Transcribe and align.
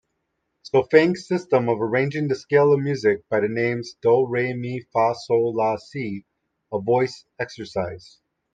Solfaing 0.63 1.13
system 1.15 1.69
of 1.69 1.79
arranging 1.79 2.27
the 2.27 2.33
scale 2.33 2.73
of 2.73 2.79
music 2.79 3.19
by 3.29 3.39
the 3.39 3.47
names 3.47 3.93
do, 4.01 4.25
re, 4.27 4.51
mi, 4.51 4.79
fa, 4.91 5.13
sol, 5.13 5.53
la, 5.55 5.77
si 5.77 6.25
a 6.73 6.81
voice 6.81 7.23
exercise. 7.37 8.19